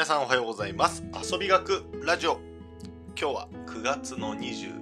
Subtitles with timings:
[0.00, 1.04] 皆さんおはようございます。
[1.30, 2.40] 遊び学ラジオ。
[3.20, 4.72] 今日は9月の22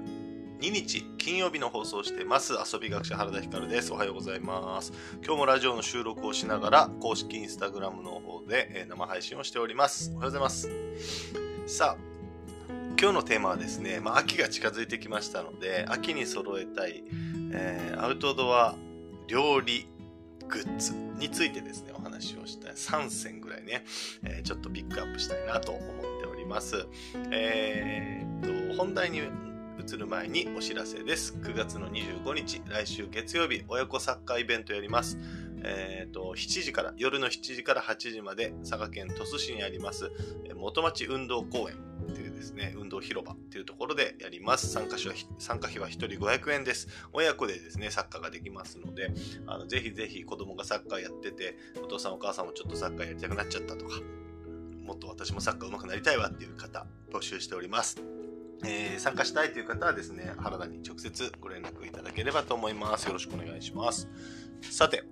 [0.60, 2.52] 日金曜日の放送してます。
[2.52, 3.92] 遊び学者原田光です。
[3.92, 4.92] おはようございます。
[5.24, 10.12] 今日もラジオの収録をしながら公式インスタグラムの方で生配信をしております。
[10.14, 10.70] おはようございます。
[11.66, 17.02] さあ今日のテーマはですね、まあ、秋が近づいてきましたので秋に揃えたい、
[17.52, 18.76] えー、アウトドア
[19.26, 19.88] 料理
[20.48, 22.70] グッズについてですね、お話をした。
[22.70, 23.84] 3選ぐらいね、
[24.24, 26.86] えー、ちょっとピックアップしたいなと思っております。
[27.30, 31.34] えー、っと、本題に移る前にお知らせです。
[31.34, 35.18] 9月の25日、来週月曜日、親子サッカーイベントやります。
[35.64, 40.10] えっ、と、7時から、夜の7時から8時まで、佐賀県鳥栖市にあります、
[40.56, 41.87] 元町運動公園
[42.38, 44.68] ですね、運動広場っていうところでやります。
[44.68, 46.88] 参加費は参加費は1人500円です。
[47.12, 49.12] 親子でですね、サッカーができますので、
[49.46, 54.00] あのぜひぜひ子供がサッカーやってて、お父さんお母さんもちょっとサッカーやりたくなっちゃったとか、
[54.84, 58.00] もっと私もサッカー上手くなりたいわっていう方、募集しております。
[58.64, 63.06] えー、参加したいという方はですね、原田に直接ご連絡いただければと思います。
[63.06, 64.08] よろしくお願いします。
[64.62, 65.04] さて、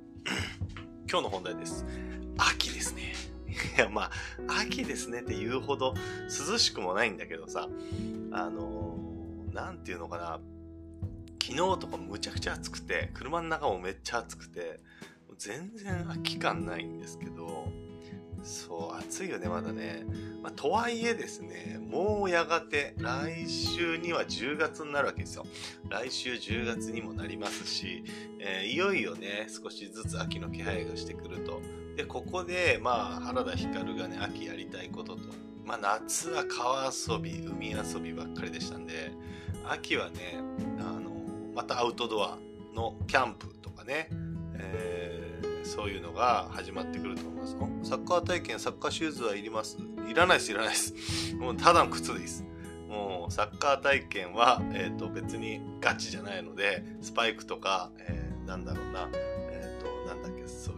[1.09, 1.85] 今日の本題です。
[2.39, 2.76] 秋。
[3.79, 4.11] や、まあ、
[4.61, 5.95] 秋ですねって言うほど
[6.51, 7.69] 涼しくもないんだけどさ、
[8.33, 10.41] あのー、なんていうのかな、
[11.43, 14.81] 昨日とかむちゃくちゃ暑くて、車の中もめっちゃ暑くて、
[15.39, 17.69] 全然秋感ないんですけど、
[18.43, 20.05] そう、暑いよね、まだね。
[20.43, 25.45] まあ、とはいえですね、もうやがて来週には10月になるわけですよ。
[25.89, 28.05] 来週10月にもなりますし、
[28.41, 31.61] えー、いよいよね、少しずつ秋の気配がしてくると。
[31.97, 35.23] で、ここで、まあ、原田光がね、秋やりたいことと、
[35.65, 39.13] まあ、夏は川遊び、海遊びばっかりでしたんで、
[39.69, 40.39] 秋はね、
[40.79, 41.11] あの、
[41.55, 42.39] またアウトドア
[42.75, 44.09] のキャンプとかね、
[44.55, 45.27] えー
[45.67, 47.57] そういうのが始まってくると思います。
[47.91, 49.77] サッカー体験、サッカーシューズはいります？
[50.09, 51.35] いらないです、いらないです。
[51.35, 52.45] もうただの靴です。
[52.89, 59.09] もうサッカー体験は、えーと、別にガチじゃないので、スパイクとか、えー、なんだろうな、
[59.51, 60.76] えっ、ー、と、なんだっけ、そう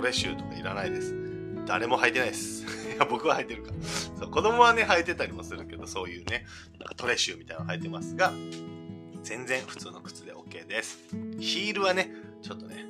[0.00, 1.14] トレシューとかいらないです。
[1.66, 2.64] 誰も履いてないです。
[2.96, 3.72] いや、僕は履いてるか。
[4.18, 6.46] そう子供はね、履いてたりもするけど、そういうね、
[6.78, 8.32] なんかトレシューみたいなの履いてますが、
[9.22, 11.00] 全然普通の靴で OK です。
[11.38, 12.86] ヒールはね、ちょっとね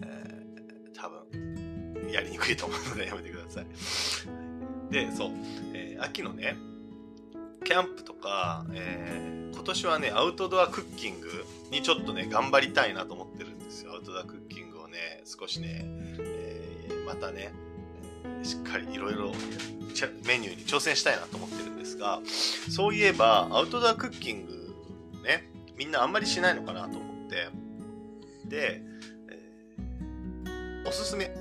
[0.00, 3.66] え、多分、やりにくいと思うのでやめてください。
[4.90, 5.30] で、そう、
[5.74, 6.56] えー、秋のね、
[7.66, 11.28] キャンプとか、えー、今年はね、アウトドアクッキング
[11.70, 13.92] にちょっとね、頑張りたいなと思ってるんですよ。
[13.92, 14.43] アウトドアクッキング
[15.24, 15.84] 少しね、
[16.18, 17.52] えー、またね、
[18.42, 19.32] しっかりいろいろ
[20.26, 22.20] メニューに挑戦したいなと思ってるんですが、
[22.70, 24.52] そういえば、アウトドアクッキング
[25.24, 27.48] ね、みんなあんまりしないのかなと思って、
[28.46, 28.82] で
[29.30, 31.34] え、おすすめ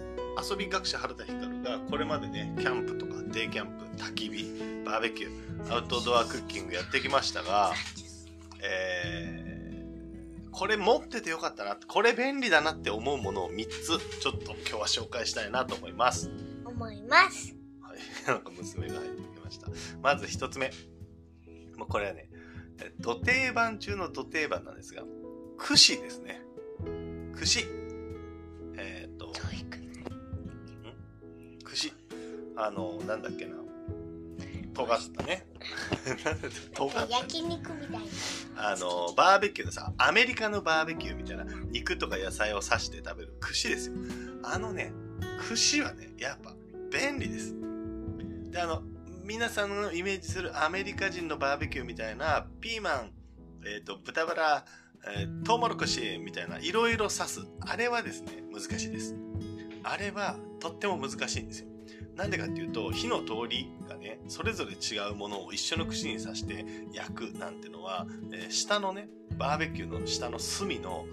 [0.50, 7.74] 遊び学者原田光がこれまでねキャンプとかデイキャンプ焚き火バーベキューアウトドアクッキングやってきましたが、
[8.62, 9.43] えー、
[10.54, 16.30] これ持っててよかったなこれ便利だなって思うものを3つちょっと今日は紹介したいなと思います。
[16.66, 17.56] 思います。
[17.82, 18.00] はい。
[18.28, 19.68] なんか娘が入ってきました。
[20.02, 20.72] まず1つ目。
[21.78, 22.30] もうこれはね
[23.00, 25.04] 土定番中の土定番なんですが
[25.58, 26.42] 串ですね。
[27.36, 27.84] 串。
[32.56, 33.56] あの、なんだっけな。
[34.74, 35.46] 尖ったね。
[37.10, 38.72] 焼肉みたいな。
[38.72, 43.96] あの、バーベキューのさ、アメリカのバーベキューみたいな、肉とか野菜を刺して食べる串ですよ。
[44.44, 44.94] あのね、
[45.48, 46.54] 串はね、やっぱ
[46.92, 47.56] 便利です。
[48.52, 48.84] で、あの、
[49.24, 53.12] 皆さんのイメージするアメリカ人のバーベキューみたいな、ピーマン、
[53.66, 54.66] えっ、ー、と、豚バラ、
[55.16, 57.42] えー、トウモロコシみたいな、いろいろ刺す。
[57.62, 59.16] あれはですね、難しいです。
[59.84, 61.73] あれは、とっても難しいんですよ。
[62.16, 69.08] なんでかっていうと、火の通りがね、それぞれ違うものを一緒の串に刺して焼くなんてのは、えー、下のね、
[69.38, 71.06] バーベキューの下の隅の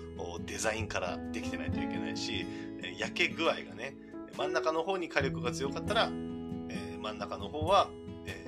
[0.44, 2.44] デザインからできてないといけないし、
[2.82, 3.94] えー、焼け具合がね、
[4.37, 7.88] 真ん中の方に火力が強かったら、えー、真ん中の方は、
[8.26, 8.44] え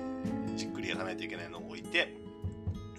[0.55, 2.13] じっくり焼かないといけないのを置いて、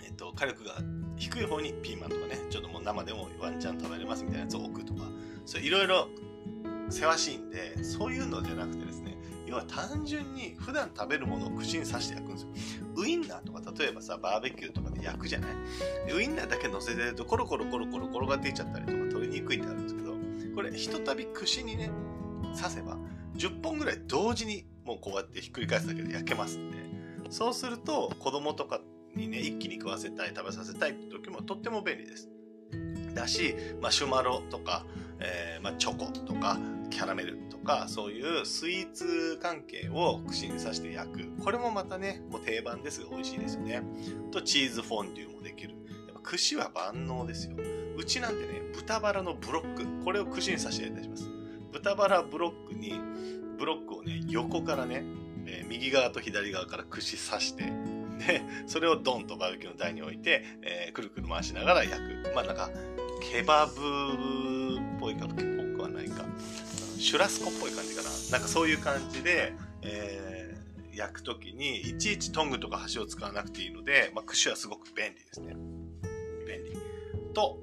[0.04, 0.74] えっ、と、火力が
[1.16, 5.02] 低い方にピーマンとかね、ちょっともう生でもワンチャン食べれますみたいなやつを置くとか、
[5.46, 6.08] そういろいろ
[6.90, 8.83] せわしいんで、そういうのじゃなくて、
[9.46, 12.87] 要は単純に普段食べるものを串に刺して焼くんですよ。
[12.96, 15.50] ウインナーとか例えばさ、バーベキューとかで焼くじゃない？
[16.14, 20.14] ウインナーだけ乗せてるとコロコロコロコロ転がっていっちゃったりとか取りにくいってあるんですけど、
[20.55, 21.91] これひとたび串にね、
[22.56, 22.96] 刺せば
[23.37, 26.79] 10本ぐらい同時にもうこうやってひっくり返すだけで焼けますんで、
[27.31, 28.81] そうすると子供とか
[29.17, 32.29] にね、一気に食わせたい、食べさせたいって時もとっても便利です。
[33.14, 34.85] だし、マシュマロとか、
[35.20, 36.58] えー、まあ、チョコとか、
[36.94, 41.43] キャラメルとか、そういうスイーツ関係を串に刺して焼く。
[41.43, 43.82] これもまたね、もう定番ですが美味しいですよね。
[44.31, 45.70] と、チーズフォンデュもできる。
[46.06, 47.56] やっぱ串は万能ですよ。
[47.96, 51.29] うちなんてね、豚バラのブロック、これを串に刺してやったりします。
[51.73, 52.94] 豚バラブロックに、
[53.58, 55.02] ブロックをね、横からね、
[55.46, 62.32] えー、右側と左側から串刺して、で、それをドンとバーベキューの台に置いて、えー、くるくる回しながら焼く。
[62.37, 62.70] まあなんか、
[63.32, 65.26] ケバブっぽいか。
[67.04, 68.08] シュラスコっぽい感じかな。
[68.32, 69.52] なんかそういう感じで、
[69.82, 75.54] えー、焼くときに、いちいちトングとか箸を使わなくていいので、まあ、串はすごく便利ですね。
[76.48, 76.78] 便利。
[77.34, 77.58] と、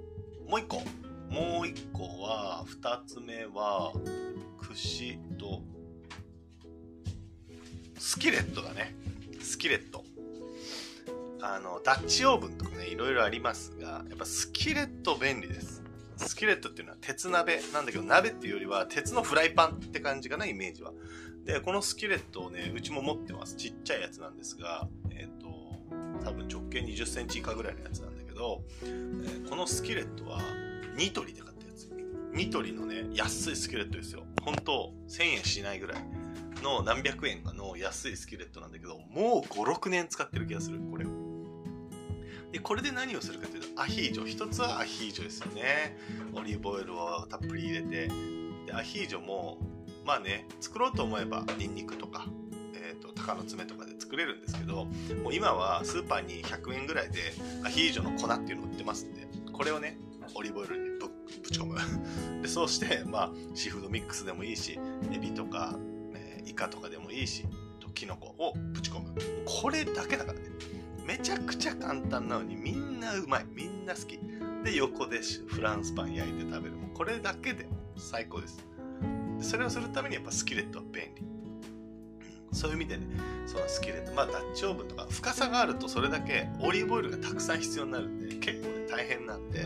[0.47, 0.83] もう一個。
[1.31, 3.93] もう一個は、二つ目は、
[4.61, 5.63] 串と、
[7.97, 8.95] スキレットだね。
[9.41, 10.05] スキレット。
[11.41, 15.80] あの、ダッチオーブンとかね、いろいろありますが、やっぱスキレット便利です。
[16.21, 20.91] スキレットっていうのは鉄鍋なんだけど、鍋っていうよりは鉄のフライパンって感じかな、イメージは。
[21.45, 23.55] で、このスキレットをね、うちも持ってます。
[23.55, 25.51] ちっちゃいやつなんですが、えっ、ー、と、
[26.23, 30.39] 多分直径20センチ以下ぐらいのやつなんだけど、えー、このスキレットは
[30.95, 31.89] ニトリで買ったやつ。
[32.33, 34.23] ニトリのね、安いスキレットですよ。
[34.43, 36.03] 本当1000円しないぐらい
[36.63, 41.05] の何百円かの安いスキレットなんだけど、もう5、6年使ってる気がする、これ。
[42.51, 44.27] で、これで何をするかというと、アヒージョ。
[44.27, 45.97] 一つはアヒージョですよね。
[46.33, 48.07] オリーブオイルをたっぷり入れて。
[48.65, 49.57] で、アヒージョも、
[50.05, 52.25] まあね、作ろうと思えば、ニンニクとか、
[52.73, 54.85] えっ、ー、と、鷹の爪とかで作れるんですけど、
[55.23, 57.19] もう今はスーパーに100円ぐらいで
[57.63, 59.97] アヒージョの粉っていうの売ってますんで、これをね、
[60.35, 61.07] オリーブオイルにぶ
[61.41, 61.77] ぶち込む。
[62.41, 64.77] で、そうして、まあ、シーフードミックスでもいいし、
[65.13, 65.75] エビとか、
[66.15, 67.45] えー、イカとかでもいいし、
[67.79, 69.15] とキノコをぶち込む。
[69.45, 70.45] これだけだからね。
[71.11, 73.45] めちゃくちゃ簡単なのにみんなうまい。
[73.53, 74.17] みんな好き。
[74.63, 76.77] で横でフランスパン焼いて食べる。
[76.77, 78.65] もこれだけでも最高です。
[79.41, 81.21] それをするためにやっぱスキレットは便利。
[82.53, 83.07] そういう意味でね
[83.45, 84.13] そのスキレット。
[84.13, 89.65] まあダッチオーブンとか深さがあるとそれだけオリーブオイルがたくさん必要になるんで結構ね大変なんで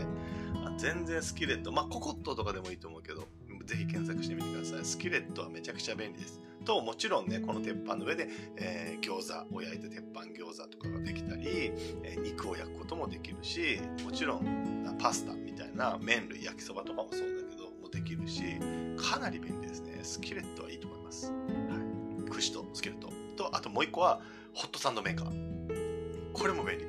[0.52, 1.70] ま全然スキレット。
[1.70, 3.28] まあココットとかでもいいと思うけど
[3.66, 4.84] ぜひ検索してみてください。
[4.84, 6.40] スキレットはめちゃくちゃ便利です。
[6.66, 11.72] と、もちろんね、この鉄板の上で、えー、餃子を焼いて鉄板餃子とかができたり、
[12.02, 18.42] えー、肉を焼くこともできるし、もちろんパスタみたいな麺類、焼きそばとかもそうだけど、もできるし、
[18.98, 20.00] かなり便利ですね。
[20.02, 21.32] スキレットはいいと思います。
[21.32, 21.38] は
[22.26, 22.30] い。
[22.30, 23.08] 串とスキレット。
[23.36, 24.20] と、あともう一個は、
[24.52, 26.32] ホットサンドメーカー。
[26.32, 26.86] これも便利。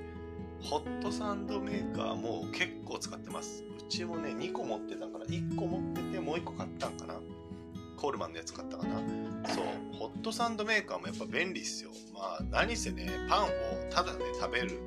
[0.61, 3.63] ホットサンドメーカーも結構使ってます。
[3.63, 7.15] うちもね、2個持ってたから、1個持ってて、もう1個買ったんかな。
[7.95, 8.99] コールマンのやつ買ったかな。
[10.07, 11.91] ホットサンドメーカーもやっぱ便利っすよ。
[12.13, 13.47] まあ、何せね、パンを
[13.91, 14.79] ただね、食べる、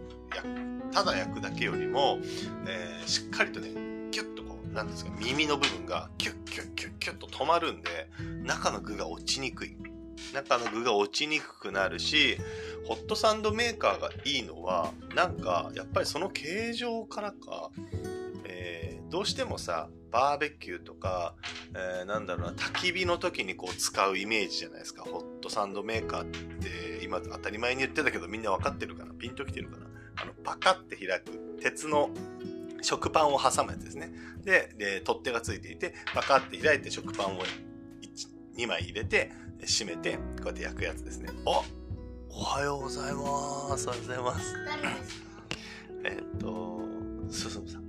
[0.93, 2.19] ただ焼くだけよりも、
[2.67, 3.69] えー、しっかりとね、
[4.11, 8.09] キュッとこう、なんですか、耳の部分がキュッキュッキュッキュッと止まるんで、
[8.43, 9.77] 中の具が落ちにくい。
[10.35, 12.39] 中の具が落ちにくくなるし、
[12.87, 17.71] ホットサンドメーカーがいいのは、なんか、やっぱりその形状からか、
[18.45, 21.35] えー、どうしてもさ、バーベキューとか、
[21.75, 25.03] えー、なんだろうな、焚き火の時にこう使うイメージじゃないですか。
[25.03, 29.87] ホットサンドメーカーって今当たり前に言ってたけどみんなわかってるかなピンときてるかな
[30.23, 32.11] あの、パカって開く鉄の
[32.83, 34.13] 食パンを挟むやつですね。
[34.45, 37.43] で、で取っ手がついていて、パカって開いて食パンを
[38.57, 39.31] 2枚入れて、
[39.67, 41.31] 閉めて、こうやって焼くやつですね。
[41.45, 41.63] お
[42.33, 43.87] おはようございます。
[43.87, 44.55] おはようございます。
[44.67, 45.27] 誰ですか？
[46.05, 46.81] えっと、
[47.31, 47.80] 進さん。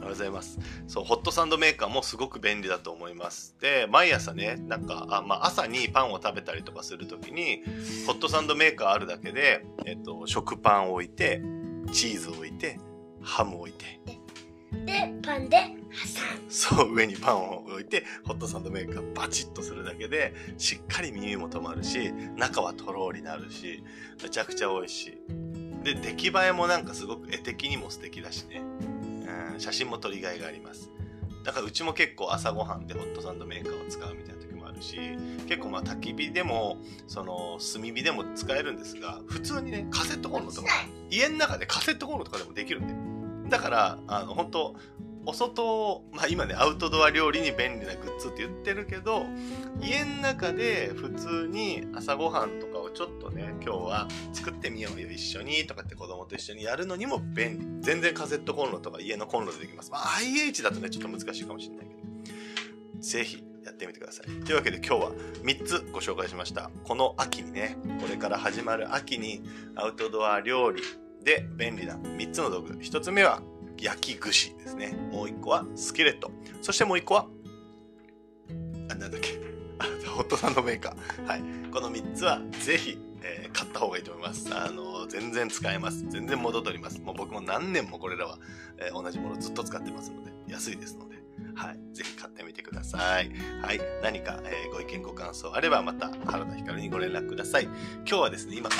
[0.00, 0.58] おはようございます。
[0.88, 3.54] そう、ホットサンドメーカーもすごく便利だと思います。
[3.60, 7.62] で、毎朝ね、なんか、あまあ、朝にパンを食べたりとかするときに、
[8.06, 11.42] ホットサンドメーカーあるだけで、えっと、食パンを置いて、
[11.92, 12.78] チーズを置いて、
[13.22, 14.00] ハムを置いて。
[14.86, 16.50] で、パンで挟む。
[16.50, 23.82] そう、上にパンを置いて、ホットサンドメーカーバチッとするだけで、しっかり耳も止まるし、中はとろーりなるし、
[24.22, 25.84] めちゃくちゃ美味しい。
[25.84, 28.62] で、出来栄えもなんかすごく絵的にも素敵だしね。
[29.58, 30.90] 写真も撮りがいがあります。
[31.44, 34.98] だからうちも結構朝ごはんでホットサンドメーカーを使うみたいな時もあるし、
[35.46, 40.68] 結構まあ焚き火でも、その炭火でも使えるんですが、普通にね、カセットコンロとか、
[41.10, 43.50] 家の中でカセットコンロとかでもできるんで。
[43.50, 44.76] だから、あの、本当
[45.26, 49.26] お外、まあ今ね、アウトドア料理に便利なグッズって言ってるけど、
[49.80, 57.66] 家の中で普通に朝ごはんとかをちょっとね、今日は作ってみようよ、一緒にとかって子供と一緒にやるのにも便利。
[57.80, 59.90] 全然カセットコンロとか家のコンロでできます。
[59.90, 62.00] まあ IH だとね、ちょっと難しいかもしれないけど。
[63.00, 64.26] ぜひやってみてください。
[64.44, 65.10] というわけで今日は
[65.42, 66.70] 3つご紹介しました。
[66.84, 69.42] この秋にね、これから始まる秋に
[69.76, 70.82] アウトドア料理
[71.22, 72.74] で便利な3つの道具。
[72.74, 73.42] 1つ目は
[73.80, 74.96] 焼き串ですね。
[75.10, 76.30] もう一個はスキレット。
[76.62, 77.26] そしてもう一個は
[78.88, 79.40] なんだっけ。
[80.06, 81.26] ホットサンドメーカー。
[81.26, 81.42] はい。
[81.72, 84.54] この3つはぜひ、えー、買った方がいいと思います。
[84.54, 86.06] あの、全然使えます。
[86.10, 87.00] 全然元取ります。
[87.00, 88.38] もう僕も何年もこれらは、
[88.78, 91.09] えー、同じものずっと使ってますので、安いですので、
[91.60, 93.30] はい、ぜひ買ってみてください。
[93.60, 97.64] はい、何か、えー、ご意見ご感想あればまた原田ひかるにご連絡ください。
[97.64, 98.70] 今日はですね、今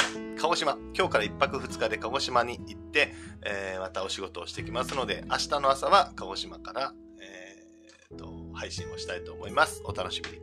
[0.40, 9.82] 鹿児島、今日から1泊2日で鹿児島に行って、えー、またお仕事をしてきますので、明日の朝は鹿児島から、えー、と配信をしたいと思います。
[9.84, 10.38] お楽しみに。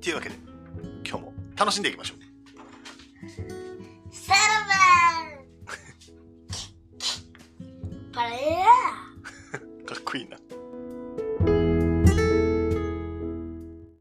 [0.00, 0.34] というわけで、
[1.08, 2.18] 今日も楽しんでいきましょう。
[4.12, 4.76] さらば
[9.86, 10.36] かっこいいな。